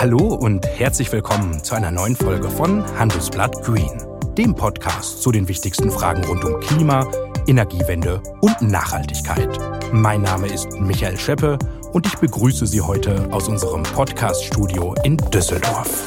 [0.00, 4.00] Hallo und herzlich willkommen zu einer neuen Folge von Handelsblatt Green,
[4.36, 7.04] dem Podcast zu den wichtigsten Fragen rund um Klima,
[7.48, 9.58] Energiewende und Nachhaltigkeit.
[9.92, 11.58] Mein Name ist Michael Scheppe
[11.92, 16.06] und ich begrüße Sie heute aus unserem Podcast-Studio in Düsseldorf.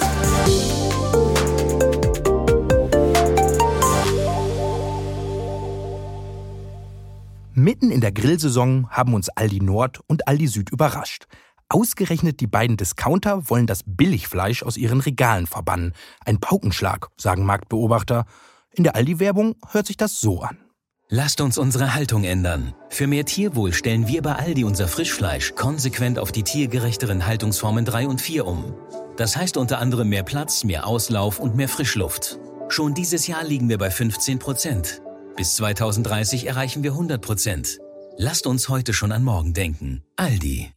[7.54, 11.28] Mitten in der Grillsaison haben uns Aldi Nord und Aldi Süd überrascht.
[11.72, 15.94] Ausgerechnet die beiden Discounter wollen das Billigfleisch aus ihren Regalen verbannen.
[16.26, 18.26] Ein Paukenschlag, sagen Marktbeobachter.
[18.74, 20.58] In der Aldi-Werbung hört sich das so an.
[21.08, 22.74] Lasst uns unsere Haltung ändern.
[22.90, 28.10] Für mehr Tierwohl stellen wir bei Aldi unser Frischfleisch konsequent auf die tiergerechteren Haltungsformen 3
[28.10, 28.76] und 4 um.
[29.16, 32.38] Das heißt unter anderem mehr Platz, mehr Auslauf und mehr Frischluft.
[32.68, 35.02] Schon dieses Jahr liegen wir bei 15 Prozent.
[35.38, 37.80] Bis 2030 erreichen wir 100 Prozent.
[38.18, 40.04] Lasst uns heute schon an morgen denken.
[40.18, 40.74] Aldi.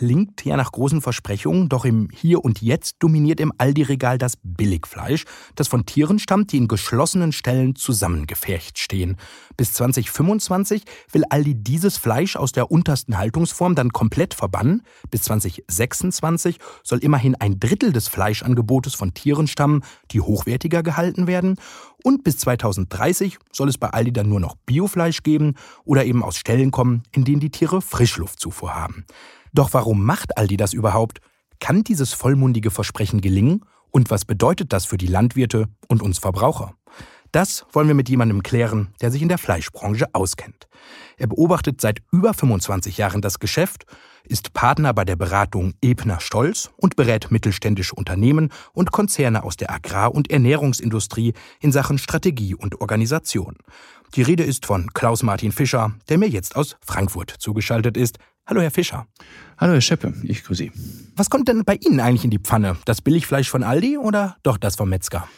[0.00, 5.24] Klingt ja nach großen Versprechungen, doch im Hier und Jetzt dominiert im Aldi-Regal das Billigfleisch,
[5.56, 9.18] das von Tieren stammt, die in geschlossenen Ställen zusammengefercht stehen.
[9.58, 14.84] Bis 2025 will Aldi dieses Fleisch aus der untersten Haltungsform dann komplett verbannen.
[15.10, 21.56] Bis 2026 soll immerhin ein Drittel des Fleischangebotes von Tieren stammen, die hochwertiger gehalten werden.
[22.02, 26.38] Und bis 2030 soll es bei Aldi dann nur noch Biofleisch geben oder eben aus
[26.38, 29.04] Stellen kommen, in denen die Tiere Frischluftzufuhr haben.
[29.52, 31.20] Doch warum macht Aldi das überhaupt?
[31.58, 33.64] Kann dieses vollmundige Versprechen gelingen?
[33.90, 36.74] Und was bedeutet das für die Landwirte und uns Verbraucher?
[37.32, 40.68] Das wollen wir mit jemandem klären, der sich in der Fleischbranche auskennt.
[41.16, 43.84] Er beobachtet seit über 25 Jahren das Geschäft,
[44.24, 49.70] ist Partner bei der Beratung Ebner Stolz und berät mittelständische Unternehmen und Konzerne aus der
[49.70, 53.56] Agrar- und Ernährungsindustrie in Sachen Strategie und Organisation.
[54.14, 58.18] Die Rede ist von Klaus Martin Fischer, der mir jetzt aus Frankfurt zugeschaltet ist.
[58.46, 59.06] Hallo, Herr Fischer.
[59.58, 60.12] Hallo, Herr Scheppe.
[60.24, 60.72] Ich grüße Sie.
[61.16, 62.76] Was kommt denn bei Ihnen eigentlich in die Pfanne?
[62.84, 65.28] Das Billigfleisch von Aldi oder doch das vom Metzger?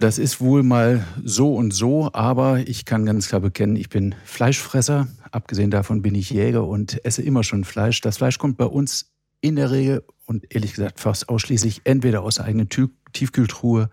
[0.00, 4.14] Das ist wohl mal so und so, aber ich kann ganz klar bekennen, ich bin
[4.24, 5.08] Fleischfresser.
[5.32, 8.00] Abgesehen davon bin ich Jäger und esse immer schon Fleisch.
[8.00, 12.36] Das Fleisch kommt bei uns in der Regel und ehrlich gesagt fast ausschließlich entweder aus
[12.36, 12.68] der eigenen
[13.12, 13.90] Tiefkühltruhe,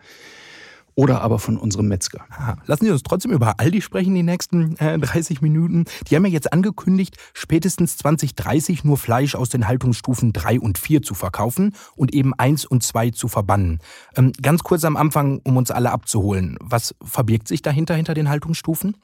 [0.95, 2.25] oder aber von unserem Metzger.
[2.29, 2.57] Aha.
[2.65, 5.85] Lassen Sie uns trotzdem über Aldi sprechen die nächsten äh, 30 Minuten.
[6.07, 11.01] Die haben ja jetzt angekündigt, spätestens 2030 nur Fleisch aus den Haltungsstufen 3 und 4
[11.01, 13.79] zu verkaufen und eben 1 und 2 zu verbannen.
[14.15, 16.57] Ähm, ganz kurz am Anfang, um uns alle abzuholen.
[16.61, 18.97] Was verbirgt sich dahinter, hinter den Haltungsstufen?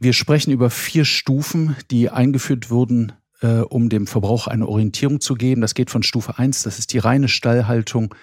[0.00, 3.12] Wir sprechen über vier Stufen, die eingeführt wurden
[3.42, 5.60] äh, um dem Verbraucher eine Orientierung zu geben.
[5.60, 8.14] Das geht von Stufe 1, das ist die reine Stallhaltung,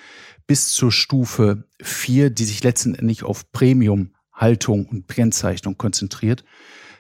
[0.48, 6.44] bis zur Stufe 4, die sich letztendlich auf Premium-Haltung und Kennzeichnung konzentriert.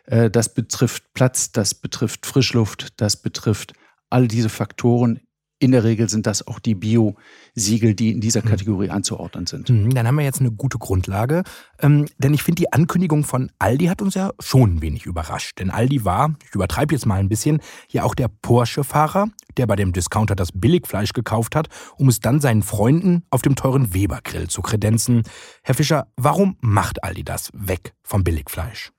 [0.05, 3.73] Äh, das betrifft Platz, das betrifft Frischluft, das betrifft
[4.09, 5.21] all diese Faktoren
[5.59, 8.49] in der Regel sind das auch die Bio-Siegel, die in dieser hm.
[8.49, 9.69] Kategorie anzuordnen sind.
[9.69, 11.43] Mhm, dann haben wir jetzt eine gute Grundlage.
[11.79, 15.59] Ähm, denn ich finde, die Ankündigung von Aldi hat uns ja schon ein wenig überrascht.
[15.59, 19.75] Denn Aldi war, ich übertreibe jetzt mal ein bisschen, ja auch der Porsche-Fahrer, der bei
[19.75, 24.47] dem Discounter das Billigfleisch gekauft hat, um es dann seinen Freunden auf dem teuren Weber-Grill
[24.47, 25.23] zu kredenzen.
[25.63, 28.91] Herr Fischer, warum macht Aldi das weg vom Billigfleisch?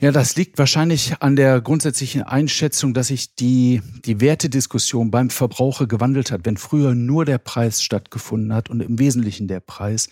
[0.00, 5.88] Ja, das liegt wahrscheinlich an der grundsätzlichen Einschätzung, dass sich die, die Wertediskussion beim Verbraucher
[5.88, 6.42] gewandelt hat.
[6.44, 10.08] Wenn früher nur der Preis stattgefunden hat und im Wesentlichen der Preis,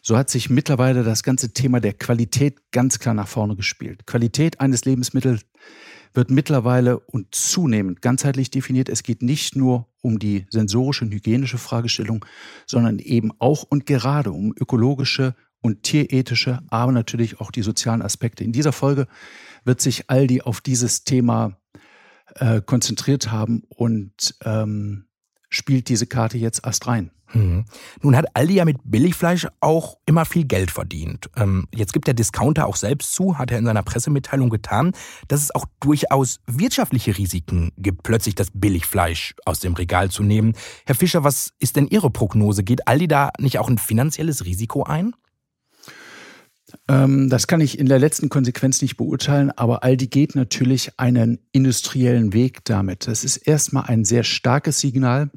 [0.00, 4.06] so hat sich mittlerweile das ganze Thema der Qualität ganz klar nach vorne gespielt.
[4.06, 5.42] Qualität eines Lebensmittels
[6.14, 8.88] wird mittlerweile und zunehmend ganzheitlich definiert.
[8.88, 12.24] Es geht nicht nur um die sensorische und hygienische Fragestellung,
[12.64, 15.34] sondern eben auch und gerade um ökologische
[15.66, 18.44] und tierethische, aber natürlich auch die sozialen Aspekte.
[18.44, 19.06] In dieser Folge
[19.64, 21.58] wird sich Aldi auf dieses Thema
[22.36, 25.06] äh, konzentriert haben und ähm,
[25.48, 27.10] spielt diese Karte jetzt erst rein.
[27.28, 27.64] Hm.
[28.02, 31.28] Nun hat Aldi ja mit Billigfleisch auch immer viel Geld verdient.
[31.36, 34.92] Ähm, jetzt gibt der Discounter auch selbst zu, hat er in seiner Pressemitteilung getan,
[35.26, 40.54] dass es auch durchaus wirtschaftliche Risiken gibt, plötzlich das Billigfleisch aus dem Regal zu nehmen.
[40.86, 42.62] Herr Fischer, was ist denn Ihre Prognose?
[42.62, 45.12] Geht Aldi da nicht auch ein finanzielles Risiko ein?
[46.88, 51.38] Ähm, das kann ich in der letzten Konsequenz nicht beurteilen, aber Aldi geht natürlich einen
[51.52, 53.06] industriellen Weg damit.
[53.06, 55.30] Das ist erstmal ein sehr starkes Signal,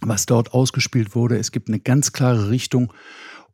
[0.00, 1.38] was dort ausgespielt wurde.
[1.38, 2.92] Es gibt eine ganz klare Richtung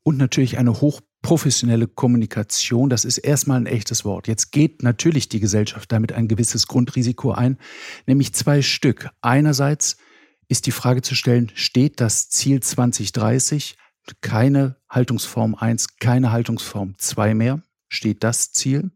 [0.02, 2.90] und natürlich eine hochprofessionelle Kommunikation.
[2.90, 4.28] Das ist erstmal ein echtes Wort.
[4.28, 7.58] Jetzt geht natürlich die Gesellschaft damit ein gewisses Grundrisiko ein,
[8.06, 9.08] nämlich zwei Stück.
[9.22, 9.96] Einerseits
[10.48, 13.76] ist die Frage zu stellen, steht das Ziel 2030
[14.20, 18.90] keine Haltungsform 1, keine Haltungsform 2 mehr, steht das Ziel.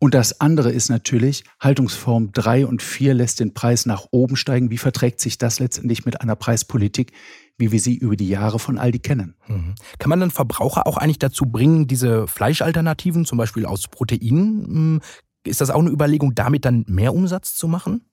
[0.00, 4.70] Und das andere ist natürlich, Haltungsform 3 und 4 lässt den Preis nach oben steigen.
[4.70, 7.12] Wie verträgt sich das letztendlich mit einer Preispolitik,
[7.56, 9.34] wie wir sie über die Jahre von Aldi kennen?
[9.48, 9.74] Mhm.
[9.98, 15.00] Kann man dann Verbraucher auch eigentlich dazu bringen, diese Fleischalternativen, zum Beispiel aus Proteinen, hm,
[15.44, 18.04] ist das auch eine Überlegung, damit dann mehr Umsatz zu machen?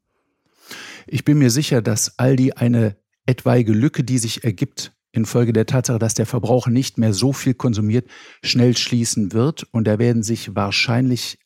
[1.06, 2.96] Ich bin mir sicher, dass Aldi eine
[3.28, 7.53] etwaige Lücke, die sich ergibt, infolge der Tatsache, dass der Verbraucher nicht mehr so viel
[7.53, 8.07] konsumiert,
[8.44, 9.65] schnell schließen wird.
[9.71, 11.38] Und da werden sich wahrscheinlich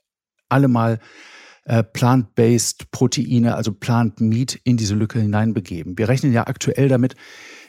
[0.49, 0.99] alle mal
[1.65, 5.97] äh, plant-based Proteine, also plant Meat, in diese Lücke hineinbegeben.
[5.97, 7.15] Wir rechnen ja aktuell damit,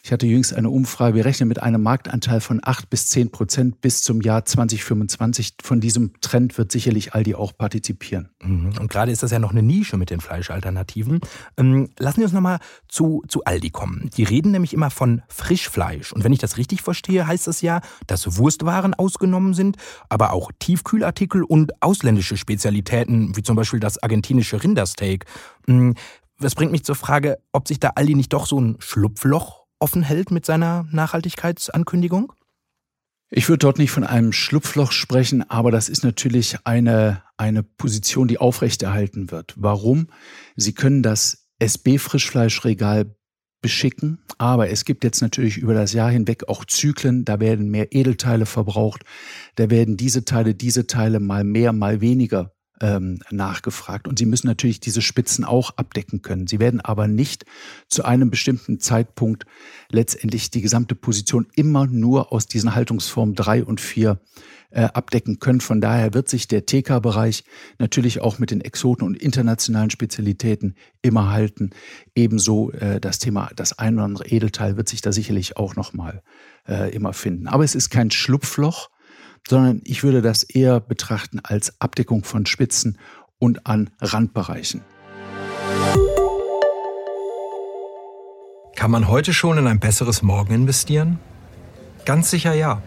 [0.02, 3.80] ich hatte jüngst eine Umfrage, wir rechnen mit einem Marktanteil von acht bis zehn Prozent
[3.80, 5.54] bis zum Jahr 2025.
[5.62, 8.30] Von diesem Trend wird sicherlich Aldi auch partizipieren.
[8.42, 8.72] Mhm.
[8.78, 11.20] Und gerade ist das ja noch eine Nische mit den Fleischalternativen.
[11.56, 12.58] Ähm, lassen wir uns nochmal
[12.88, 14.10] zu, zu Aldi kommen.
[14.16, 16.12] Die reden nämlich immer von Frischfleisch.
[16.12, 19.76] Und wenn ich das richtig verstehe, heißt das ja, dass Wurstwaren ausgenommen sind,
[20.08, 25.26] aber auch Tiefkühlartikel und ausländische Spezialitäten, wie zum Beispiel das argentinische Rindersteak.
[25.66, 25.94] Mhm.
[26.38, 30.02] Das bringt mich zur Frage, ob sich da Aldi nicht doch so ein Schlupfloch offen
[30.02, 32.32] hält mit seiner Nachhaltigkeitsankündigung?
[33.32, 38.26] Ich würde dort nicht von einem Schlupfloch sprechen, aber das ist natürlich eine, eine Position,
[38.26, 39.54] die aufrechterhalten wird.
[39.56, 40.08] Warum?
[40.56, 43.14] Sie können das SB-Frischfleischregal
[43.62, 47.94] beschicken, aber es gibt jetzt natürlich über das Jahr hinweg auch Zyklen, da werden mehr
[47.94, 49.04] Edelteile verbraucht,
[49.56, 54.08] da werden diese Teile, diese Teile mal mehr, mal weniger ähm, nachgefragt.
[54.08, 56.46] Und sie müssen natürlich diese Spitzen auch abdecken können.
[56.46, 57.44] Sie werden aber nicht
[57.88, 59.44] zu einem bestimmten Zeitpunkt
[59.90, 64.20] letztendlich die gesamte Position immer nur aus diesen Haltungsformen drei und vier
[64.70, 65.60] äh, abdecken können.
[65.60, 67.44] Von daher wird sich der TK-Bereich
[67.78, 71.70] natürlich auch mit den Exoten und internationalen Spezialitäten immer halten.
[72.14, 76.22] Ebenso äh, das Thema, das ein oder andere Edelteil wird sich da sicherlich auch nochmal
[76.68, 77.48] äh, immer finden.
[77.48, 78.90] Aber es ist kein Schlupfloch,
[79.48, 82.98] sondern ich würde das eher betrachten als Abdeckung von Spitzen
[83.38, 84.82] und an Randbereichen.
[88.76, 91.18] Kann man heute schon in ein besseres Morgen investieren?
[92.04, 92.82] Ganz sicher ja.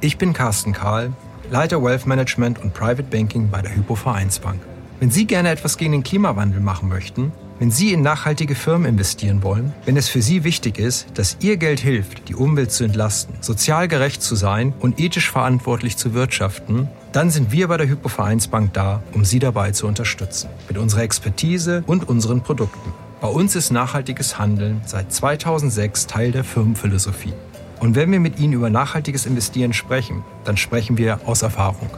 [0.00, 1.12] Ich bin Carsten Kahl,
[1.50, 4.60] Leiter Wealth Management und Private Banking bei der Hypo Vereinsbank.
[5.00, 9.42] Wenn Sie gerne etwas gegen den Klimawandel machen möchten, wenn Sie in nachhaltige Firmen investieren
[9.42, 13.36] wollen, wenn es für Sie wichtig ist, dass Ihr Geld hilft, die Umwelt zu entlasten,
[13.40, 18.08] sozial gerecht zu sein und ethisch verantwortlich zu wirtschaften, dann sind wir bei der Hypo
[18.08, 20.48] Vereinsbank da, um Sie dabei zu unterstützen.
[20.68, 22.92] Mit unserer Expertise und unseren Produkten.
[23.20, 27.32] Bei uns ist nachhaltiges Handeln seit 2006 Teil der Firmenphilosophie.
[27.80, 31.90] Und wenn wir mit Ihnen über nachhaltiges Investieren sprechen, dann sprechen wir aus Erfahrung.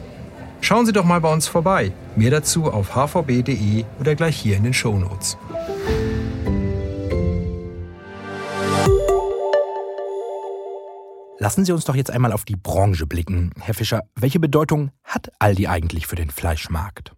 [0.60, 1.92] Schauen Sie doch mal bei uns vorbei.
[2.16, 5.36] Mehr dazu auf hvb.de oder gleich hier in den Show Notes.
[11.38, 13.52] Lassen Sie uns doch jetzt einmal auf die Branche blicken.
[13.60, 17.12] Herr Fischer, welche Bedeutung hat Aldi eigentlich für den Fleischmarkt?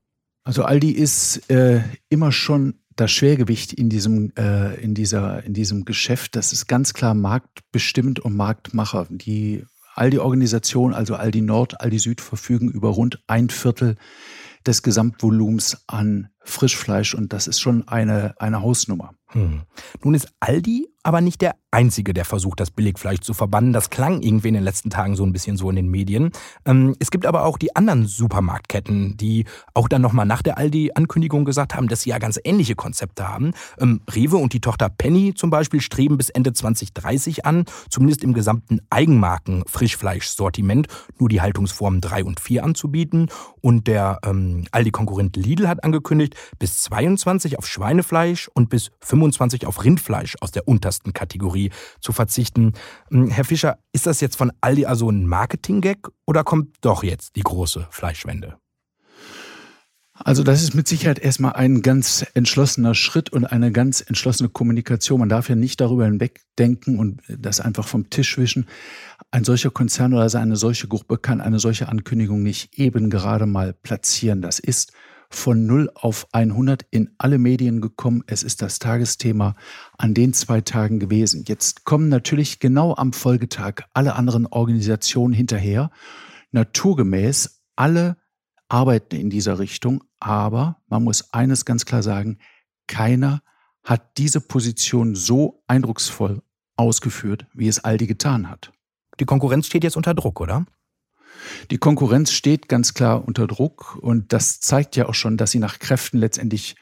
[0.45, 5.85] Also Aldi ist äh, immer schon das Schwergewicht in diesem, äh, in, dieser, in diesem
[5.85, 6.35] Geschäft.
[6.35, 9.07] Das ist ganz klar marktbestimmt und Marktmacher.
[9.09, 9.65] Die
[9.99, 13.97] Aldi-Organisation, also Aldi Nord, Aldi Süd, verfügen über rund ein Viertel
[14.67, 19.15] des Gesamtvolumens an Frischfleisch und das ist schon eine, eine Hausnummer.
[19.29, 19.63] Hm.
[20.03, 23.75] Nun ist Aldi aber nicht der Einzige, der versucht, das Billigfleisch zu verbannen.
[23.75, 26.31] Das klang irgendwie in den letzten Tagen so ein bisschen so in den Medien.
[26.65, 29.45] Ähm, es gibt aber auch die anderen Supermarktketten, die
[29.75, 33.53] auch dann nochmal nach der Aldi-Ankündigung gesagt haben, dass sie ja ganz ähnliche Konzepte haben.
[33.79, 38.33] Ähm, Rewe und die Tochter Penny zum Beispiel streben bis Ende 2030 an, zumindest im
[38.33, 40.87] gesamten Eigenmarken-Frischfleischsortiment
[41.19, 43.29] nur die Haltungsformen 3 und 4 anzubieten.
[43.61, 49.85] Und der ähm, Aldi-Konkurrent Lidl hat angekündigt, bis 22 auf Schweinefleisch und bis 25 auf
[49.85, 51.58] Rindfleisch aus der untersten Kategorie
[52.01, 52.73] zu verzichten.
[53.11, 57.37] Hm, Herr Fischer, ist das jetzt von Aldi also ein Marketing-Gag oder kommt doch jetzt
[57.37, 58.59] die große Fleischwende?
[60.25, 65.21] Also das ist mit Sicherheit erstmal ein ganz entschlossener Schritt und eine ganz entschlossene Kommunikation.
[65.21, 68.67] Man darf ja nicht darüber hinwegdenken und das einfach vom Tisch wischen.
[69.31, 73.73] Ein solcher Konzern oder eine solche Gruppe kann eine solche Ankündigung nicht eben gerade mal
[73.73, 74.43] platzieren.
[74.43, 74.93] Das ist
[75.31, 78.25] von 0 auf 100 in alle Medien gekommen.
[78.27, 79.57] Es ist das Tagesthema
[79.97, 81.45] an den zwei Tagen gewesen.
[81.47, 85.91] Jetzt kommen natürlich genau am Folgetag alle anderen Organisationen hinterher.
[86.53, 88.17] Naturgemäß alle
[88.69, 92.39] arbeiten in dieser Richtung, aber man muss eines ganz klar sagen,
[92.87, 93.43] keiner
[93.85, 96.43] hat diese Position so eindrucksvoll
[96.77, 98.73] ausgeführt, wie es Aldi getan hat.
[99.21, 100.67] Die Konkurrenz steht jetzt unter Druck, oder?
[101.71, 105.59] Die Konkurrenz steht ganz klar unter Druck und das zeigt ja auch schon, dass sie
[105.59, 106.77] nach Kräften letztendlich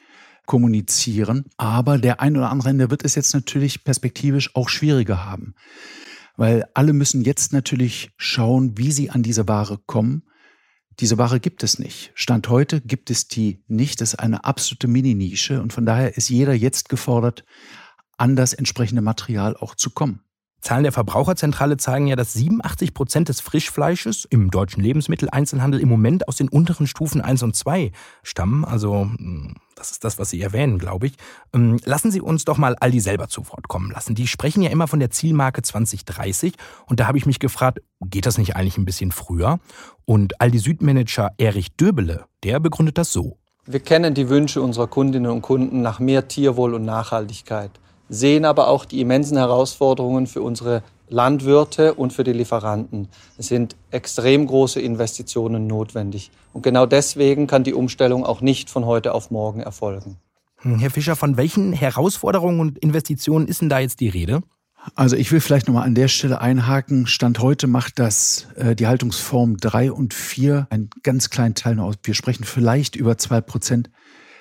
[0.45, 1.45] kommunizieren.
[1.57, 5.53] Aber der ein oder andere der wird es jetzt natürlich perspektivisch auch schwieriger haben,
[6.35, 10.23] weil alle müssen jetzt natürlich schauen, wie sie an diese Ware kommen.
[10.99, 12.11] Diese Ware gibt es nicht.
[12.15, 14.01] Stand heute gibt es die nicht.
[14.01, 17.43] Das ist eine absolute Mini-Nische und von daher ist jeder jetzt gefordert,
[18.17, 20.21] an das entsprechende Material auch zu kommen.
[20.61, 26.27] Zahlen der Verbraucherzentrale zeigen ja, dass 87 Prozent des Frischfleisches im deutschen Lebensmitteleinzelhandel im Moment
[26.27, 27.91] aus den unteren Stufen 1 und 2
[28.23, 28.65] stammen.
[28.65, 31.13] Also hm, das ist das, was Sie erwähnen, glaube ich.
[31.53, 34.15] Ähm, lassen Sie uns doch mal Aldi selber zu Wort kommen lassen.
[34.15, 36.55] Die sprechen ja immer von der Zielmarke 2030
[36.87, 39.59] und da habe ich mich gefragt, geht das nicht eigentlich ein bisschen früher?
[40.05, 43.37] Und Aldi Südmanager Erich Döbele, der begründet das so.
[43.65, 47.71] Wir kennen die Wünsche unserer Kundinnen und Kunden nach mehr Tierwohl und Nachhaltigkeit
[48.09, 53.07] sehen aber auch die immensen Herausforderungen für unsere Landwirte und für die Lieferanten.
[53.37, 56.31] Es sind extrem große Investitionen notwendig.
[56.53, 60.17] Und genau deswegen kann die Umstellung auch nicht von heute auf morgen erfolgen.
[60.57, 64.41] Hm, Herr Fischer, von welchen Herausforderungen und Investitionen ist denn da jetzt die Rede?
[64.95, 67.07] Also ich will vielleicht nochmal an der Stelle einhaken.
[67.07, 71.95] Stand heute macht das äh, die Haltungsform 3 und 4 einen ganz kleinen Teil aus.
[72.03, 73.89] Wir sprechen vielleicht über 2 Prozent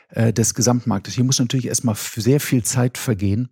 [0.09, 1.15] äh, des Gesamtmarktes.
[1.15, 3.49] Hier muss natürlich erstmal sehr viel Zeit vergehen,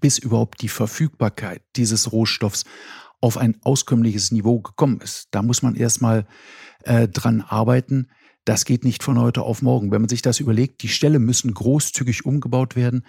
[0.00, 2.64] bis überhaupt die Verfügbarkeit dieses Rohstoffs
[3.20, 5.28] auf ein auskömmliches Niveau gekommen ist.
[5.30, 6.26] Da muss man erstmal
[6.82, 8.08] äh, dran arbeiten.
[8.44, 9.90] Das geht nicht von heute auf morgen.
[9.90, 13.06] Wenn man sich das überlegt, die Ställe müssen großzügig umgebaut werden.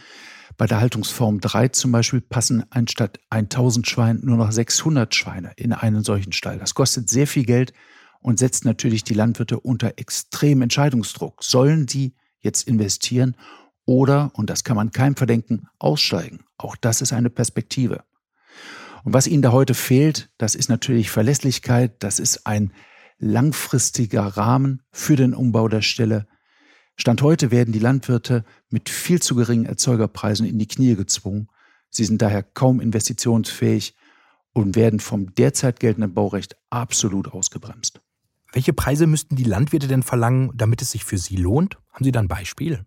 [0.56, 5.74] Bei der Haltungsform 3 zum Beispiel passen anstatt 1000 Schweine nur noch 600 Schweine in
[5.74, 6.60] einen solchen Stall.
[6.60, 7.74] Das kostet sehr viel Geld
[8.22, 11.44] und setzt natürlich die Landwirte unter extremen Entscheidungsdruck.
[11.44, 13.36] Sollen sie jetzt investieren
[13.86, 16.46] oder, und das kann man keinem verdenken, aussteigen.
[16.58, 18.04] Auch das ist eine Perspektive.
[19.04, 22.72] Und was ihnen da heute fehlt, das ist natürlich Verlässlichkeit, das ist ein
[23.20, 26.28] langfristiger Rahmen für den Umbau der Stelle.
[26.96, 31.50] Stand heute werden die Landwirte mit viel zu geringen Erzeugerpreisen in die Knie gezwungen.
[31.90, 33.96] Sie sind daher kaum investitionsfähig
[34.54, 38.02] und werden vom derzeit geltenden Baurecht absolut ausgebremst.
[38.56, 41.78] Welche Preise müssten die Landwirte denn verlangen, damit es sich für sie lohnt?
[41.92, 42.86] Haben Sie da ein Beispiel?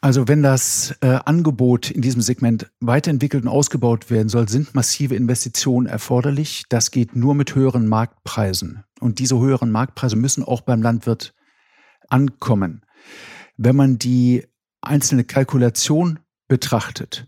[0.00, 5.16] Also wenn das äh, Angebot in diesem Segment weiterentwickelt und ausgebaut werden soll, sind massive
[5.16, 6.64] Investitionen erforderlich.
[6.70, 8.84] Das geht nur mit höheren Marktpreisen.
[9.00, 11.34] Und diese höheren Marktpreise müssen auch beim Landwirt
[12.08, 12.86] ankommen.
[13.58, 14.46] Wenn man die
[14.80, 17.26] einzelne Kalkulation betrachtet,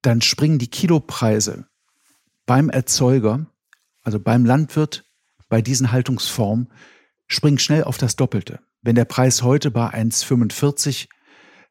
[0.00, 1.66] dann springen die Kilopreise
[2.46, 3.44] beim Erzeuger,
[4.02, 5.04] also beim Landwirt,
[5.48, 6.68] bei diesen Haltungsformen
[7.26, 8.60] springt schnell auf das Doppelte.
[8.82, 11.08] Wenn der Preis heute bei 1,45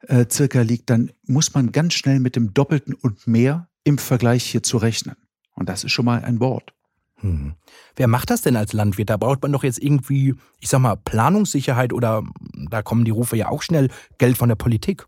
[0.02, 4.44] äh, circa liegt, dann muss man ganz schnell mit dem Doppelten und mehr im Vergleich
[4.44, 5.16] hier zu rechnen.
[5.54, 6.74] Und das ist schon mal ein Wort.
[7.16, 7.54] Hm.
[7.96, 9.10] Wer macht das denn als Landwirt?
[9.10, 12.22] Da braucht man doch jetzt irgendwie, ich sag mal, Planungssicherheit oder
[12.70, 15.06] da kommen die Rufe ja auch schnell, Geld von der Politik.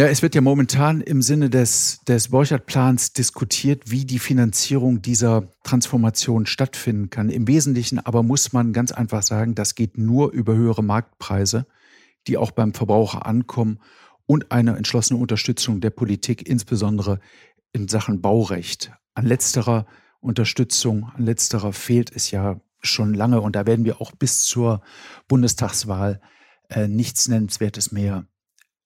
[0.00, 5.52] Ja, es wird ja momentan im Sinne des, des Borchardt-Plans diskutiert, wie die Finanzierung dieser
[5.62, 7.28] Transformation stattfinden kann.
[7.28, 11.66] Im Wesentlichen aber muss man ganz einfach sagen, das geht nur über höhere Marktpreise,
[12.26, 13.78] die auch beim Verbraucher ankommen
[14.24, 17.20] und eine entschlossene Unterstützung der Politik, insbesondere
[17.74, 18.92] in Sachen Baurecht.
[19.12, 19.84] An letzterer
[20.20, 24.80] Unterstützung, an letzterer fehlt es ja schon lange und da werden wir auch bis zur
[25.28, 26.22] Bundestagswahl
[26.70, 28.24] äh, nichts Nennenswertes mehr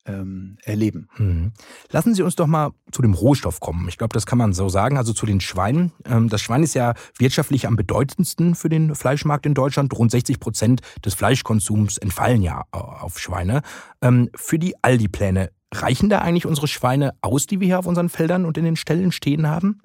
[0.05, 1.07] ähm, erleben.
[1.15, 1.51] Hm.
[1.91, 3.87] Lassen Sie uns doch mal zu dem Rohstoff kommen.
[3.87, 4.97] Ich glaube, das kann man so sagen.
[4.97, 5.91] Also zu den Schweinen.
[6.05, 9.93] Ähm, das Schwein ist ja wirtschaftlich am bedeutendsten für den Fleischmarkt in Deutschland.
[9.97, 13.61] Rund 60 Prozent des Fleischkonsums entfallen ja äh, auf Schweine.
[14.01, 18.09] Ähm, für die Aldi-Pläne reichen da eigentlich unsere Schweine aus, die wir hier auf unseren
[18.09, 19.81] Feldern und in den Ställen stehen haben?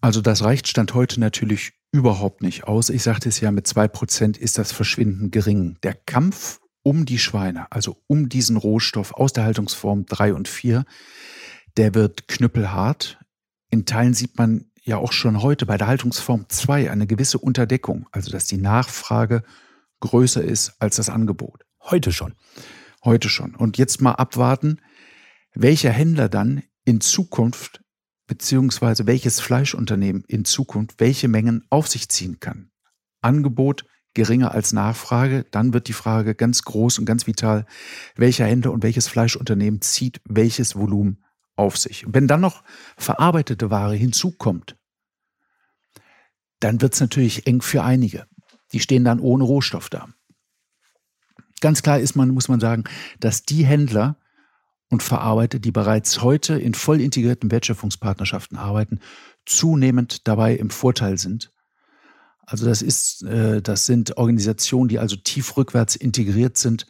[0.00, 2.88] Also das reicht Stand heute natürlich überhaupt nicht aus.
[2.88, 5.76] Ich sagte es ja, mit zwei Prozent ist das verschwindend gering.
[5.82, 10.84] Der Kampf um die Schweine, also um diesen Rohstoff aus der Haltungsform 3 und 4,
[11.76, 13.18] der wird knüppelhart.
[13.70, 18.08] In Teilen sieht man ja auch schon heute bei der Haltungsform 2 eine gewisse Unterdeckung,
[18.12, 19.42] also dass die Nachfrage
[20.00, 21.64] größer ist als das Angebot.
[21.80, 22.34] Heute schon.
[23.04, 23.54] Heute schon.
[23.54, 24.80] Und jetzt mal abwarten,
[25.54, 27.82] welcher Händler dann in Zukunft,
[28.26, 32.70] beziehungsweise welches Fleischunternehmen in Zukunft welche Mengen auf sich ziehen kann.
[33.20, 37.66] Angebot geringer als Nachfrage, dann wird die Frage ganz groß und ganz vital,
[38.16, 41.24] welcher Händler und welches Fleischunternehmen zieht welches Volumen
[41.56, 42.06] auf sich.
[42.06, 42.62] Und wenn dann noch
[42.96, 44.76] verarbeitete Ware hinzukommt,
[46.60, 48.26] dann wird es natürlich eng für einige.
[48.72, 50.08] Die stehen dann ohne Rohstoff da.
[51.60, 52.84] Ganz klar ist man, muss man sagen,
[53.20, 54.16] dass die Händler
[54.88, 59.00] und Verarbeiter, die bereits heute in voll integrierten Wertschöpfungspartnerschaften arbeiten,
[59.46, 61.51] zunehmend dabei im Vorteil sind
[62.44, 66.86] also das ist, äh, das sind Organisationen, die also tief rückwärts integriert sind,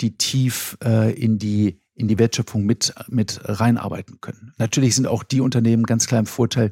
[0.00, 4.52] die tief äh, in die in die Wertschöpfung mit, mit reinarbeiten können.
[4.56, 6.70] Natürlich sind auch die Unternehmen ganz klar im Vorteil,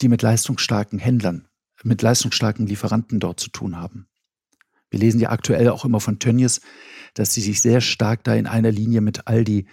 [0.00, 1.46] die mit leistungsstarken Händlern
[1.84, 4.06] mit leistungsstarken Lieferanten dort zu tun haben.
[4.90, 6.60] Wir lesen ja aktuell auch immer von Tönnies,
[7.14, 9.66] dass sie sich sehr stark da in einer Linie mit Aldi äh,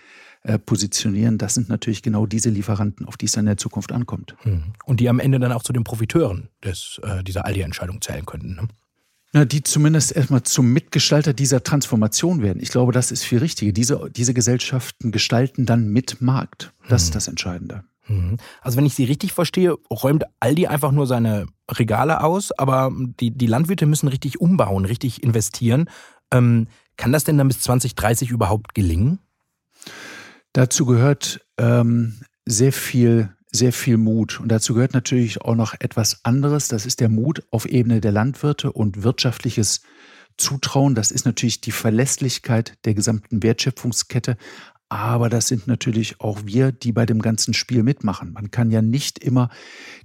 [0.57, 1.37] positionieren.
[1.37, 4.35] Das sind natürlich genau diese Lieferanten, auf die es dann in der Zukunft ankommt.
[4.43, 4.73] Hm.
[4.85, 8.55] Und die am Ende dann auch zu den Profiteuren des, äh, dieser Aldi-Entscheidung zählen könnten.
[8.55, 8.67] Ne?
[9.33, 12.61] Na, die zumindest erstmal zum Mitgestalter dieser Transformation werden.
[12.61, 13.71] Ich glaube, das ist viel richtiger.
[13.71, 16.73] Diese, diese Gesellschaften gestalten dann mit Markt.
[16.87, 17.07] Das hm.
[17.07, 17.83] ist das Entscheidende.
[18.09, 18.37] Mhm.
[18.61, 23.31] Also wenn ich Sie richtig verstehe, räumt Aldi einfach nur seine Regale aus, aber die,
[23.31, 25.89] die Landwirte müssen richtig umbauen, richtig investieren.
[26.31, 26.67] Ähm,
[26.97, 29.19] kann das denn dann bis 2030 überhaupt gelingen?
[30.53, 34.39] Dazu gehört ähm, sehr viel sehr viel Mut.
[34.39, 36.67] Und dazu gehört natürlich auch noch etwas anderes.
[36.67, 39.81] Das ist der Mut auf Ebene der Landwirte und wirtschaftliches
[40.37, 40.95] Zutrauen.
[40.95, 44.37] Das ist natürlich die Verlässlichkeit der gesamten Wertschöpfungskette.
[44.87, 48.33] Aber das sind natürlich auch wir, die bei dem ganzen Spiel mitmachen.
[48.33, 49.49] Man kann ja nicht immer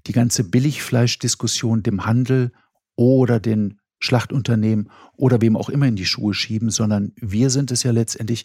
[0.07, 2.53] die ganze Billigfleischdiskussion dem Handel
[2.97, 7.83] oder den Schlachtunternehmen oder wem auch immer in die Schuhe schieben, sondern wir sind es
[7.83, 8.45] ja letztendlich,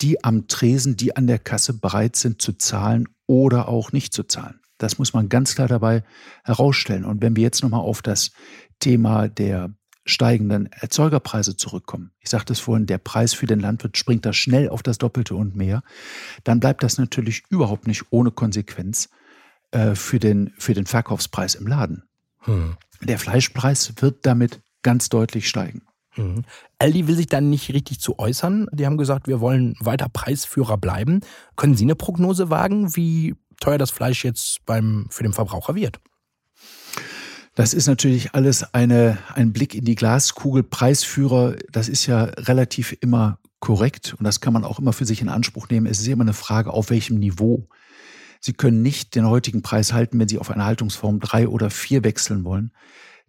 [0.00, 4.24] die am Tresen, die an der Kasse bereit sind zu zahlen oder auch nicht zu
[4.24, 4.60] zahlen.
[4.78, 6.04] Das muss man ganz klar dabei
[6.44, 7.04] herausstellen.
[7.04, 8.30] Und wenn wir jetzt nochmal auf das
[8.78, 9.74] Thema der
[10.08, 12.12] steigenden Erzeugerpreise zurückkommen.
[12.20, 15.34] Ich sagte es vorhin, der Preis für den Landwirt springt da schnell auf das Doppelte
[15.34, 15.82] und mehr.
[16.44, 19.10] Dann bleibt das natürlich überhaupt nicht ohne Konsequenz
[19.70, 22.04] äh, für, den, für den Verkaufspreis im Laden.
[22.40, 22.76] Hm.
[23.02, 25.82] Der Fleischpreis wird damit ganz deutlich steigen.
[26.18, 26.44] Mhm.
[26.78, 28.68] Aldi will sich dann nicht richtig zu äußern.
[28.72, 31.20] Die haben gesagt, wir wollen weiter Preisführer bleiben.
[31.56, 36.00] Können Sie eine Prognose wagen, wie teuer das Fleisch jetzt beim, für den Verbraucher wird?
[37.54, 40.62] Das ist natürlich alles eine, ein Blick in die Glaskugel.
[40.62, 45.20] Preisführer, das ist ja relativ immer korrekt und das kann man auch immer für sich
[45.20, 45.86] in Anspruch nehmen.
[45.86, 47.68] Es ist immer eine Frage, auf welchem Niveau.
[48.40, 52.04] Sie können nicht den heutigen Preis halten, wenn Sie auf eine Haltungsform drei oder vier
[52.04, 52.72] wechseln wollen.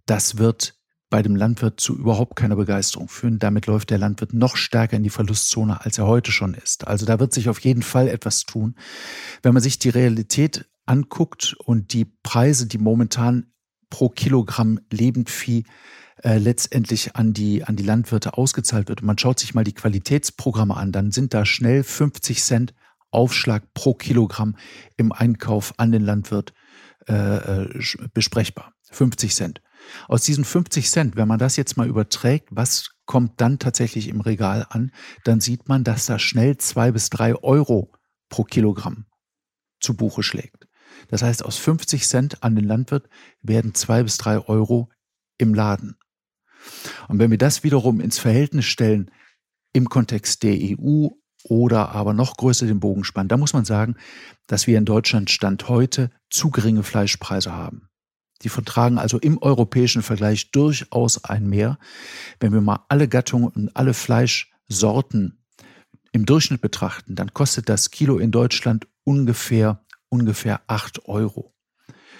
[0.05, 0.78] Das wird
[1.09, 3.39] bei dem Landwirt zu überhaupt keiner Begeisterung führen.
[3.39, 6.87] Damit läuft der Landwirt noch stärker in die Verlustzone, als er heute schon ist.
[6.87, 8.75] Also da wird sich auf jeden Fall etwas tun.
[9.41, 13.51] Wenn man sich die Realität anguckt und die Preise, die momentan
[13.89, 15.65] pro Kilogramm Lebendvieh
[16.24, 19.01] äh, letztendlich an die, an die Landwirte ausgezahlt wird.
[19.01, 22.74] Und man schaut sich mal die Qualitätsprogramme an, dann sind da schnell 50 Cent
[23.11, 24.55] Aufschlag pro Kilogramm
[24.98, 26.53] im Einkauf an den Landwirt
[27.07, 28.74] äh, äh besprechbar.
[28.91, 29.61] 50 Cent.
[30.07, 34.22] Aus diesen 50 Cent, wenn man das jetzt mal überträgt, was kommt dann tatsächlich im
[34.22, 34.92] Regal an,
[35.24, 37.92] dann sieht man, dass da schnell zwei bis drei Euro
[38.29, 39.05] pro Kilogramm
[39.79, 40.68] zu Buche schlägt.
[41.07, 43.09] Das heißt, aus 50 Cent an den Landwirt
[43.42, 44.89] werden zwei bis drei Euro
[45.37, 45.98] im Laden.
[47.07, 49.11] Und wenn wir das wiederum ins Verhältnis stellen
[49.74, 51.07] im Kontext der EU
[51.44, 53.96] oder aber noch größer den Bogen spannen, da muss man sagen,
[54.48, 57.88] dass wir in Deutschland Stand heute zu geringe Fleischpreise haben.
[58.41, 61.77] Die vertragen also im europäischen Vergleich durchaus ein Mehr.
[62.39, 65.43] Wenn wir mal alle Gattungen und alle Fleischsorten
[66.11, 71.53] im Durchschnitt betrachten, dann kostet das Kilo in Deutschland ungefähr ungefähr 8 Euro.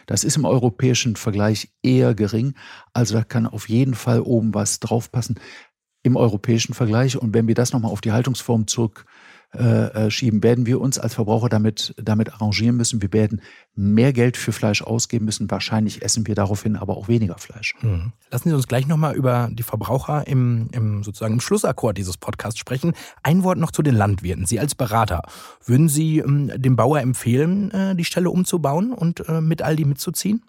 [0.06, 2.56] Das ist im europäischen Vergleich eher gering.
[2.94, 5.40] Also da kann auf jeden Fall oben was draufpassen
[6.02, 7.18] im europäischen Vergleich.
[7.18, 9.06] Und wenn wir das nochmal auf die Haltungsform zurück
[9.52, 13.02] äh, äh, schieben, werden wir uns als Verbraucher damit, damit arrangieren müssen.
[13.02, 13.42] Wir werden
[13.74, 15.50] mehr Geld für Fleisch ausgeben müssen.
[15.50, 17.74] Wahrscheinlich essen wir daraufhin aber auch weniger Fleisch.
[17.82, 18.14] Mhm.
[18.30, 22.60] Lassen Sie uns gleich nochmal über die Verbraucher im, im sozusagen im Schlussakkord dieses Podcasts
[22.60, 22.94] sprechen.
[23.24, 24.46] Ein Wort noch zu den Landwirten.
[24.46, 25.24] Sie als Berater,
[25.66, 30.44] würden Sie ähm, dem Bauer empfehlen, äh, die Stelle umzubauen und äh, mit Aldi mitzuziehen?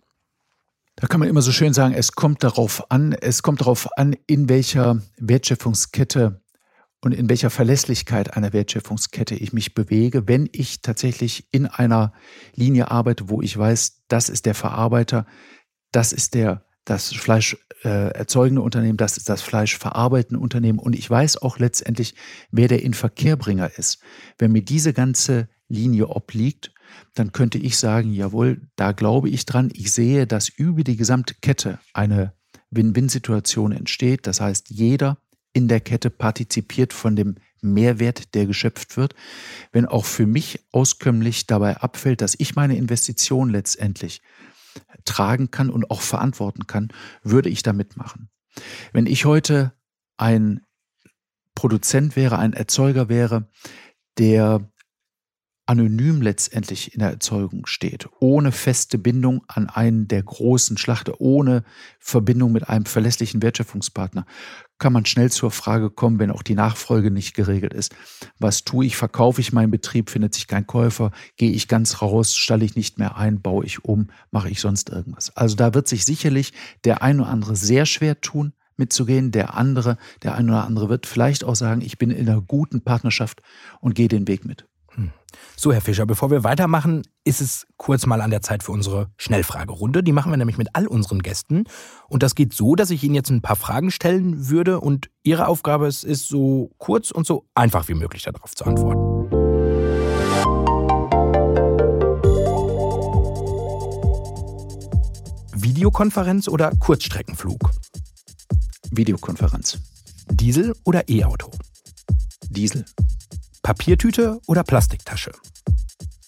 [0.96, 4.14] Da kann man immer so schön sagen, es kommt darauf an, es kommt darauf an,
[4.26, 6.42] in welcher Wertschöpfungskette
[7.02, 12.12] und in welcher Verlässlichkeit einer Wertschöpfungskette ich mich bewege, wenn ich tatsächlich in einer
[12.54, 15.26] Linie arbeite, wo ich weiß, das ist der Verarbeiter,
[15.92, 20.94] das ist der das Fleisch äh, erzeugende Unternehmen, das ist das Fleisch verarbeitende Unternehmen und
[20.94, 22.14] ich weiß auch letztendlich,
[22.50, 24.00] wer der Inverkehrbringer ist.
[24.38, 26.72] Wenn mir diese ganze Linie obliegt,
[27.14, 29.70] dann könnte ich sagen, jawohl, da glaube ich dran.
[29.72, 32.34] Ich sehe, dass über die gesamte Kette eine
[32.70, 34.26] Win-Win-Situation entsteht.
[34.26, 35.18] Das heißt, jeder
[35.52, 39.14] in der Kette partizipiert von dem Mehrwert, der geschöpft wird,
[39.72, 44.22] wenn auch für mich auskömmlich dabei abfällt, dass ich meine Investition letztendlich
[45.04, 46.88] tragen kann und auch verantworten kann,
[47.22, 48.30] würde ich da mitmachen.
[48.92, 49.72] Wenn ich heute
[50.16, 50.60] ein
[51.54, 53.48] Produzent wäre, ein Erzeuger wäre,
[54.18, 54.70] der
[55.66, 61.64] anonym letztendlich in der Erzeugung steht, ohne feste Bindung an einen der großen Schlachter, ohne
[62.00, 64.26] Verbindung mit einem verlässlichen Wertschöpfungspartner,
[64.80, 67.94] kann man schnell zur Frage kommen, wenn auch die Nachfolge nicht geregelt ist.
[68.40, 68.96] Was tue ich?
[68.96, 70.10] Verkaufe ich meinen Betrieb?
[70.10, 71.12] Findet sich kein Käufer?
[71.36, 72.34] Gehe ich ganz raus?
[72.34, 73.40] Stalle ich nicht mehr ein?
[73.40, 74.08] Baue ich um?
[74.32, 75.36] Mache ich sonst irgendwas?
[75.36, 76.52] Also da wird sich sicherlich
[76.84, 79.30] der ein oder andere sehr schwer tun, mitzugehen.
[79.30, 82.80] Der andere, der ein oder andere wird vielleicht auch sagen, ich bin in einer guten
[82.80, 83.42] Partnerschaft
[83.80, 84.66] und gehe den Weg mit.
[84.94, 85.10] Hm.
[85.56, 89.10] So, Herr Fischer, bevor wir weitermachen, ist es kurz mal an der Zeit für unsere
[89.16, 90.02] Schnellfragerunde.
[90.02, 91.64] Die machen wir nämlich mit all unseren Gästen.
[92.08, 95.46] Und das geht so, dass ich Ihnen jetzt ein paar Fragen stellen würde und Ihre
[95.46, 99.30] Aufgabe ist, ist so kurz und so einfach wie möglich darauf zu antworten.
[105.54, 107.70] Videokonferenz oder Kurzstreckenflug?
[108.90, 109.78] Videokonferenz.
[110.30, 111.50] Diesel oder E-Auto?
[112.48, 112.84] Diesel.
[113.62, 115.32] Papiertüte oder Plastiktasche?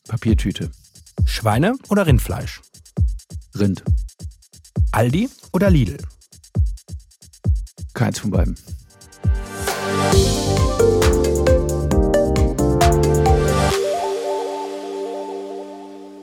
[0.06, 0.70] Papiertüte.
[1.24, 2.60] Schweine oder Rindfleisch?
[3.58, 3.82] Rind.
[4.92, 5.96] Aldi oder Lidl?
[7.94, 8.56] Keins von beiden.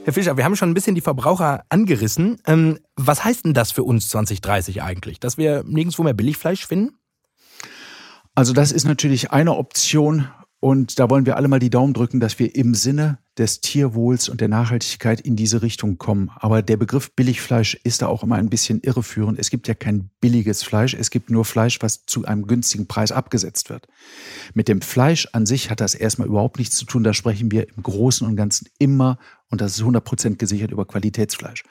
[0.03, 2.39] Herr Fischer, wir haben schon ein bisschen die Verbraucher angerissen.
[2.45, 5.19] Ähm, was heißt denn das für uns 2030 eigentlich?
[5.19, 6.95] Dass wir nirgendwo mehr Billigfleisch finden?
[8.35, 10.29] Also das ist natürlich eine Option,
[10.61, 14.27] und da wollen wir alle mal die Daumen drücken, dass wir im Sinne des Tierwohls
[14.27, 16.29] und der Nachhaltigkeit in diese Richtung kommen.
[16.35, 19.39] Aber der Begriff Billigfleisch ist da auch immer ein bisschen irreführend.
[19.39, 23.13] Es gibt ja kein billiges Fleisch, es gibt nur Fleisch, was zu einem günstigen Preis
[23.13, 23.87] abgesetzt wird.
[24.53, 27.05] Mit dem Fleisch an sich hat das erstmal überhaupt nichts zu tun.
[27.05, 29.17] Da sprechen wir im Großen und Ganzen immer,
[29.49, 31.63] und das ist 100 Prozent gesichert, über Qualitätsfleisch.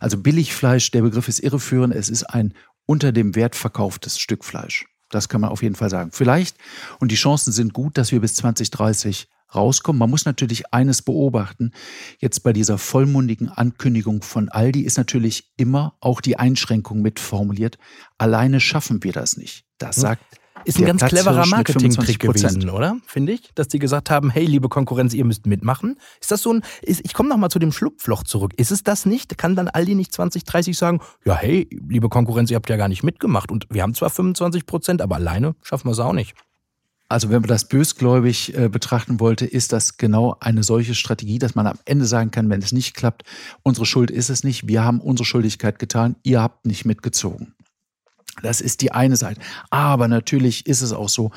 [0.00, 1.94] Also Billigfleisch, der Begriff ist irreführend.
[1.94, 2.54] Es ist ein
[2.86, 4.86] unter dem Wert verkauftes Stück Fleisch.
[5.14, 6.10] Das kann man auf jeden Fall sagen.
[6.12, 6.56] Vielleicht,
[6.98, 9.98] und die Chancen sind gut, dass wir bis 2030 rauskommen.
[9.98, 11.72] Man muss natürlich eines beobachten.
[12.18, 17.78] Jetzt bei dieser vollmundigen Ankündigung von Aldi ist natürlich immer auch die Einschränkung mitformuliert.
[18.18, 19.64] Alleine schaffen wir das nicht.
[19.78, 20.02] Das hm.
[20.02, 22.96] sagt ist ein ganz cleverer Marketing-Trick gewesen, oder?
[23.06, 25.96] Finde ich, dass die gesagt haben, hey, liebe Konkurrenz, ihr müsst mitmachen.
[26.20, 28.52] Ist das so ein, ist, ich komme nochmal zu dem Schlupfloch zurück.
[28.56, 29.36] Ist es das nicht?
[29.38, 33.02] Kann dann Aldi nicht 2030 sagen, ja, hey, liebe Konkurrenz, ihr habt ja gar nicht
[33.02, 36.34] mitgemacht und wir haben zwar 25 Prozent, aber alleine schaffen wir es auch nicht.
[37.08, 41.54] Also wenn man das bösgläubig äh, betrachten wollte, ist das genau eine solche Strategie, dass
[41.54, 43.24] man am Ende sagen kann, wenn es nicht klappt,
[43.62, 47.54] unsere Schuld ist es nicht, wir haben unsere Schuldigkeit getan, ihr habt nicht mitgezogen.
[48.40, 49.40] Das ist die eine Seite.
[49.70, 51.32] Aber natürlich ist es auch so,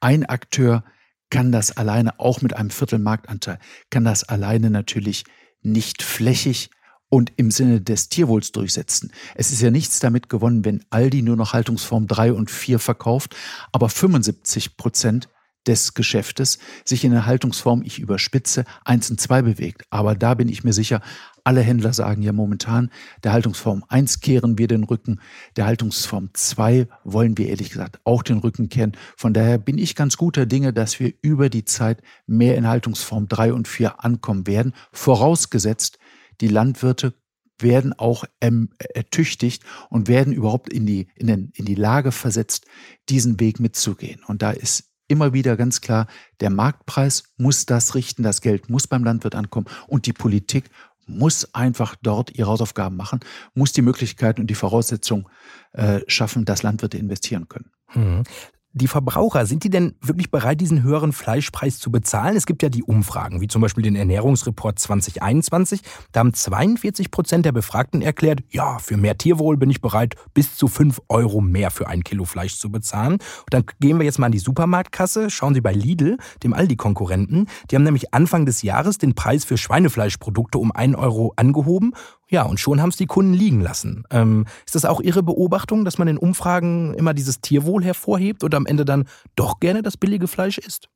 [0.00, 0.84] ein Akteur
[1.30, 3.58] kann das alleine, auch mit einem Viertel Marktanteil,
[3.90, 5.24] kann das alleine natürlich
[5.62, 6.70] nicht flächig
[7.08, 9.12] und im Sinne des Tierwohls durchsetzen.
[9.34, 13.36] Es ist ja nichts damit gewonnen, wenn Aldi nur noch Haltungsform 3 und 4 verkauft,
[13.72, 15.28] aber 75 Prozent
[15.66, 19.82] des Geschäftes sich in der Haltungsform, ich überspitze, 1 und 2 bewegt.
[19.90, 21.02] Aber da bin ich mir sicher,
[21.50, 22.92] alle Händler sagen ja momentan,
[23.24, 25.20] der Haltungsform 1 kehren wir den Rücken,
[25.56, 28.92] der Haltungsform 2 wollen wir ehrlich gesagt auch den Rücken kehren.
[29.16, 33.26] Von daher bin ich ganz guter Dinge, dass wir über die Zeit mehr in Haltungsform
[33.26, 35.98] 3 und 4 ankommen werden, vorausgesetzt,
[36.40, 37.14] die Landwirte
[37.58, 42.66] werden auch ähm, ertüchtigt und werden überhaupt in die, in, den, in die Lage versetzt,
[43.08, 44.22] diesen Weg mitzugehen.
[44.24, 46.06] Und da ist immer wieder ganz klar,
[46.38, 50.70] der Marktpreis muss das richten, das Geld muss beim Landwirt ankommen und die Politik
[51.10, 53.20] muss einfach dort ihre Hausaufgaben machen,
[53.54, 55.26] muss die Möglichkeiten und die Voraussetzungen
[55.72, 57.70] äh, schaffen, dass Landwirte investieren können.
[57.88, 58.24] Hm
[58.72, 62.36] die Verbraucher, sind die denn wirklich bereit, diesen höheren Fleischpreis zu bezahlen?
[62.36, 65.80] Es gibt ja die Umfragen, wie zum Beispiel den Ernährungsreport 2021.
[66.12, 70.56] Da haben 42 Prozent der Befragten erklärt, ja, für mehr Tierwohl bin ich bereit, bis
[70.56, 73.14] zu 5 Euro mehr für ein Kilo Fleisch zu bezahlen.
[73.14, 75.30] Und dann gehen wir jetzt mal an die Supermarktkasse.
[75.30, 77.48] Schauen Sie bei Lidl, dem Aldi-Konkurrenten.
[77.70, 81.92] Die haben nämlich Anfang des Jahres den Preis für Schweinefleischprodukte um 1 Euro angehoben
[82.30, 84.04] ja, und schon haben es die Kunden liegen lassen.
[84.10, 88.54] Ähm, ist das auch Ihre Beobachtung, dass man in Umfragen immer dieses Tierwohl hervorhebt und
[88.54, 90.88] am Ende dann doch gerne das billige Fleisch isst?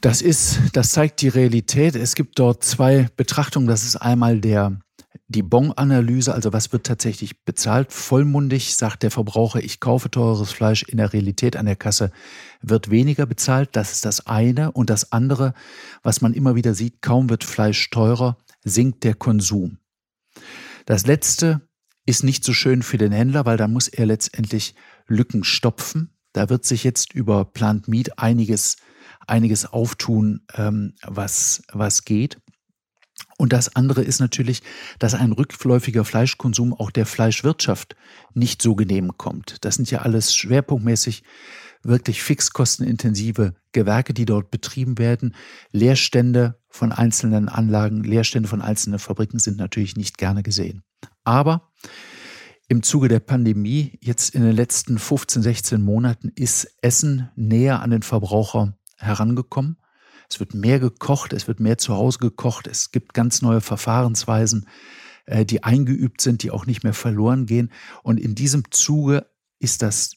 [0.00, 1.94] Das ist, das zeigt die Realität.
[1.94, 3.68] Es gibt dort zwei Betrachtungen.
[3.68, 4.80] Das ist einmal der,
[5.28, 7.92] die Bon-Analyse, also was wird tatsächlich bezahlt.
[7.92, 10.82] Vollmundig sagt der Verbraucher, ich kaufe teures Fleisch.
[10.82, 12.10] In der Realität an der Kasse
[12.60, 13.70] wird weniger bezahlt.
[13.74, 14.72] Das ist das eine.
[14.72, 15.54] Und das andere,
[16.02, 19.78] was man immer wieder sieht, kaum wird Fleisch teurer, sinkt der Konsum.
[20.86, 21.68] Das letzte
[22.06, 24.74] ist nicht so schön für den Händler, weil da muss er letztendlich
[25.06, 26.16] Lücken stopfen.
[26.32, 28.76] Da wird sich jetzt über Plant Meat einiges,
[29.26, 32.38] einiges auftun, ähm, was, was geht.
[33.38, 34.62] Und das andere ist natürlich,
[34.98, 37.96] dass ein rückläufiger Fleischkonsum auch der Fleischwirtschaft
[38.34, 39.64] nicht so genehm kommt.
[39.64, 41.22] Das sind ja alles schwerpunktmäßig
[41.82, 45.34] wirklich fixkostenintensive Gewerke, die dort betrieben werden.
[45.70, 50.82] Leerstände von einzelnen Anlagen, Leerstände von einzelnen Fabriken sind natürlich nicht gerne gesehen.
[51.24, 51.72] Aber
[52.68, 57.90] im Zuge der Pandemie, jetzt in den letzten 15, 16 Monaten, ist Essen näher an
[57.90, 59.76] den Verbraucher herangekommen.
[60.30, 64.66] Es wird mehr gekocht, es wird mehr zu Hause gekocht, es gibt ganz neue Verfahrensweisen,
[65.26, 67.70] äh, die eingeübt sind, die auch nicht mehr verloren gehen.
[68.02, 69.26] Und in diesem Zuge
[69.58, 70.16] ist das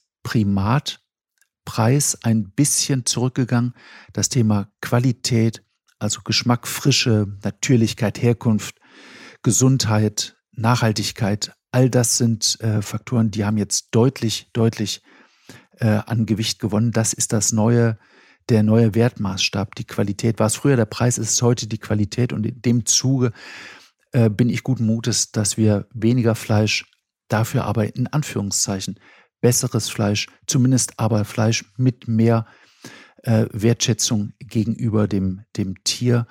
[1.65, 3.73] Primatpreis ein bisschen zurückgegangen.
[4.13, 5.63] Das Thema Qualität,
[5.99, 8.75] also Geschmack, Frische, Natürlichkeit, Herkunft,
[9.43, 15.01] Gesundheit, Nachhaltigkeit, all das sind äh, Faktoren, die haben jetzt deutlich, deutlich
[15.79, 16.91] äh, an Gewicht gewonnen.
[16.91, 17.97] Das ist das neue,
[18.47, 19.75] der neue Wertmaßstab.
[19.75, 22.31] Die Qualität war es früher der Preis, ist es heute die Qualität.
[22.31, 23.33] Und in dem Zuge
[24.13, 26.85] äh, bin ich guten Mutes, dass wir weniger Fleisch,
[27.27, 28.99] dafür aber in Anführungszeichen
[29.45, 32.47] besseres Fleisch, zumindest aber Fleisch mit mehr
[33.21, 36.25] äh, Wertschätzung gegenüber dem, dem Tier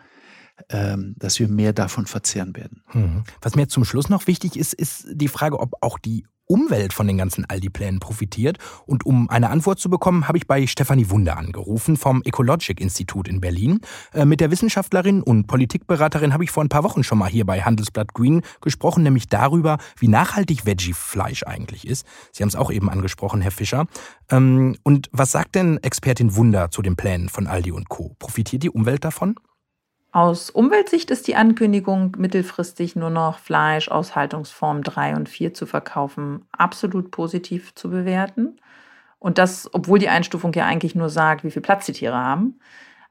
[0.68, 2.82] ähm, dass wir mehr davon verzehren werden.
[2.92, 3.24] Mhm.
[3.40, 7.06] Was mir zum Schluss noch wichtig ist, ist die Frage, ob auch die Umwelt von
[7.06, 8.58] den ganzen Aldi-Plänen profitiert.
[8.86, 13.40] Und um eine Antwort zu bekommen, habe ich bei Stefanie Wunder angerufen vom Ecologic-Institut in
[13.40, 13.80] Berlin.
[14.12, 17.46] Äh, mit der Wissenschaftlerin und Politikberaterin habe ich vor ein paar Wochen schon mal hier
[17.46, 22.06] bei Handelsblatt Green gesprochen, nämlich darüber, wie nachhaltig Veggie-Fleisch eigentlich ist.
[22.32, 23.86] Sie haben es auch eben angesprochen, Herr Fischer.
[24.30, 28.14] Ähm, und was sagt denn Expertin Wunder zu den Plänen von Aldi und Co?
[28.18, 29.36] Profitiert die Umwelt davon?
[30.14, 35.66] Aus Umweltsicht ist die Ankündigung, mittelfristig nur noch Fleisch aus Haltungsform 3 und 4 zu
[35.66, 38.60] verkaufen, absolut positiv zu bewerten.
[39.18, 42.60] Und das, obwohl die Einstufung ja eigentlich nur sagt, wie viel Platz die Tiere haben.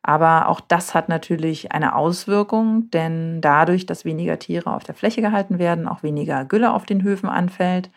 [0.01, 5.19] Aber auch das hat natürlich eine Auswirkung, denn dadurch, dass weniger Tiere auf der Fläche
[5.21, 7.89] gehalten werden, auch weniger Gülle auf den Höfen anfällt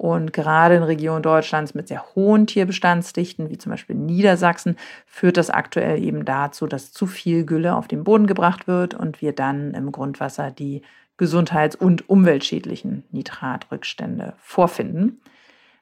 [0.00, 5.50] und gerade in Regionen Deutschlands mit sehr hohen Tierbestandsdichten, wie zum Beispiel Niedersachsen, führt das
[5.50, 9.74] aktuell eben dazu, dass zu viel Gülle auf den Boden gebracht wird und wir dann
[9.74, 10.80] im Grundwasser die
[11.18, 15.20] gesundheits- und umweltschädlichen Nitratrückstände vorfinden.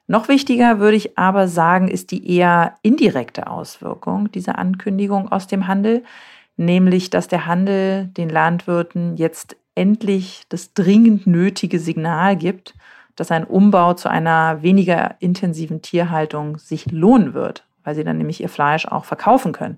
[0.05, 5.65] Noch wichtiger würde ich aber sagen, ist die eher indirekte Auswirkung dieser Ankündigung aus dem
[5.65, 6.03] Handel,
[6.57, 12.73] nämlich dass der Handel den Landwirten jetzt endlich das dringend nötige Signal gibt,
[13.19, 18.41] dass ein Umbau zu einer weniger intensiven Tierhaltung sich lohnen wird, weil sie dann nämlich
[18.41, 19.77] ihr Fleisch auch verkaufen können.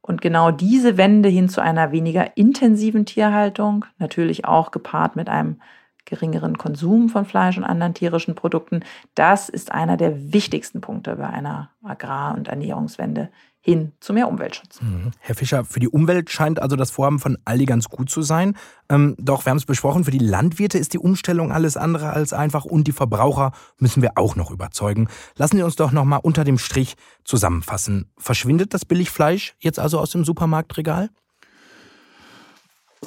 [0.00, 5.60] Und genau diese Wende hin zu einer weniger intensiven Tierhaltung, natürlich auch gepaart mit einem
[6.04, 8.80] geringeren Konsum von Fleisch und anderen tierischen Produkten,
[9.14, 13.30] das ist einer der wichtigsten Punkte bei einer Agrar- und Ernährungswende
[13.64, 14.82] hin zu mehr Umweltschutz.
[14.82, 15.12] Mhm.
[15.20, 18.56] Herr Fischer, für die Umwelt scheint also das Vorhaben von Aldi ganz gut zu sein.
[18.90, 22.34] Ähm, doch wir haben es besprochen, für die Landwirte ist die Umstellung alles andere als
[22.34, 25.08] einfach und die Verbraucher müssen wir auch noch überzeugen.
[25.36, 28.10] Lassen Sie uns doch noch mal unter dem Strich zusammenfassen.
[28.18, 31.08] Verschwindet das Billigfleisch jetzt also aus dem Supermarktregal?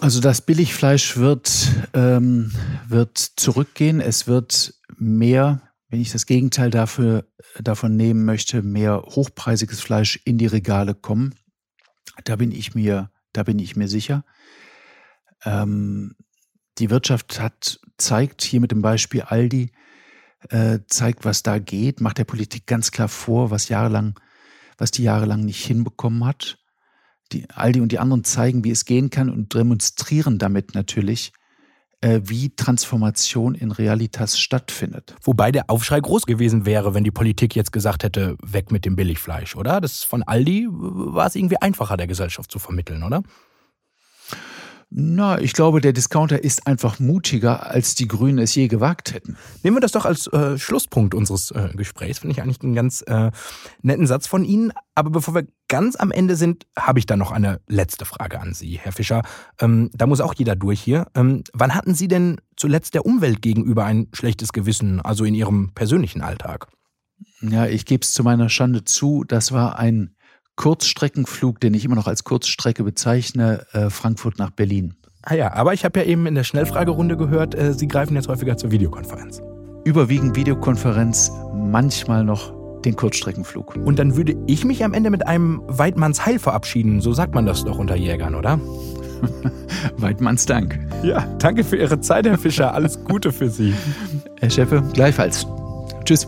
[0.02, 2.52] Also das Billigfleisch wird, ähm,
[2.88, 4.02] wird zurückgehen.
[4.02, 7.26] Es wird mehr wenn ich das Gegenteil dafür,
[7.60, 11.36] davon nehmen möchte, mehr hochpreisiges Fleisch in die Regale kommen.
[12.26, 14.26] Da bin ich mir, da bin ich mir sicher.
[15.46, 16.16] Ähm,
[16.78, 19.72] die Wirtschaft hat, zeigt hier mit dem Beispiel Aldi,
[20.50, 24.20] äh, zeigt, was da geht, macht der Politik ganz klar vor, was jahrelang,
[24.78, 26.60] was die jahrelang nicht hinbekommen hat.
[27.32, 31.37] Die Aldi und die anderen zeigen, wie es gehen kann und demonstrieren damit natürlich, äh,
[32.02, 35.16] wie Transformation in Realitas stattfindet.
[35.24, 38.96] Wobei der Aufschrei groß gewesen wäre, wenn die Politik jetzt gesagt hätte, weg mit dem
[38.96, 39.82] Billigfleisch, oder?
[39.82, 43.24] Das von Aldi war es irgendwie einfacher, der Gesellschaft zu vermitteln, oder?
[44.90, 49.36] Na, ich glaube, der Discounter ist einfach mutiger, als die Grünen es je gewagt hätten.
[49.62, 52.20] Nehmen wir das doch als äh, Schlusspunkt unseres äh, Gesprächs.
[52.20, 53.32] Finde ich eigentlich einen ganz äh,
[53.82, 54.72] netten Satz von Ihnen.
[54.96, 58.54] Aber bevor wir ganz am Ende sind, habe ich da noch eine letzte Frage an
[58.54, 59.24] Sie, Herr Fischer.
[59.60, 61.08] Ähm, da muss auch jeder durch hier.
[61.16, 65.74] Ähm, wann hatten Sie denn zuletzt der Umwelt gegenüber ein schlechtes Gewissen, also in Ihrem
[65.76, 66.68] persönlichen Alltag?
[67.42, 69.26] Ja, ich gebe es zu meiner Schande zu.
[69.26, 70.16] Das war ein
[70.58, 74.96] Kurzstreckenflug, den ich immer noch als Kurzstrecke bezeichne, äh, Frankfurt nach Berlin.
[75.22, 78.28] Ah ja, aber ich habe ja eben in der Schnellfragerunde gehört, äh, Sie greifen jetzt
[78.28, 79.42] häufiger zur Videokonferenz.
[79.86, 83.76] Überwiegend Videokonferenz, manchmal noch den Kurzstreckenflug.
[83.76, 87.02] Und dann würde ich mich am Ende mit einem Weidmanns Heil verabschieden.
[87.02, 88.60] So sagt man das doch unter Jägern, oder?
[89.98, 90.80] Weidmanns Dank.
[91.04, 92.74] Ja, danke für Ihre Zeit, Herr Fischer.
[92.74, 93.74] Alles Gute für Sie.
[94.40, 95.46] Herr Schäfe, gleichfalls.
[96.06, 96.28] Tschüss.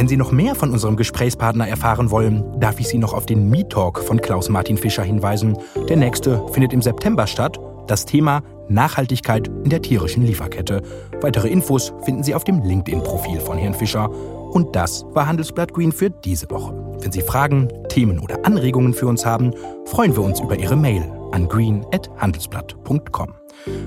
[0.00, 3.50] Wenn Sie noch mehr von unserem Gesprächspartner erfahren wollen, darf ich Sie noch auf den
[3.50, 5.58] Meet Talk von Klaus-Martin Fischer hinweisen.
[5.90, 7.60] Der nächste findet im September statt.
[7.86, 10.80] Das Thema Nachhaltigkeit in der tierischen Lieferkette.
[11.20, 14.08] Weitere Infos finden Sie auf dem LinkedIn-Profil von Herrn Fischer.
[14.08, 16.72] Und das war Handelsblatt Green für diese Woche.
[17.02, 19.52] Wenn Sie Fragen, Themen oder Anregungen für uns haben,
[19.84, 23.39] freuen wir uns über Ihre Mail an green.handelsblatt.com.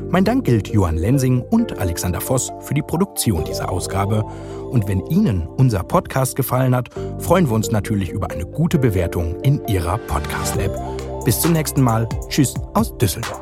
[0.10, 4.24] Mein Dank gilt Johann Lensing und Alexander Voss für die Produktion dieser Ausgabe.
[4.70, 9.40] Und wenn Ihnen unser Podcast gefallen hat, freuen wir uns natürlich über eine gute Bewertung
[9.42, 11.24] in Ihrer Podcast-App.
[11.26, 12.08] Bis zum nächsten Mal.
[12.30, 13.42] Tschüss aus Düsseldorf.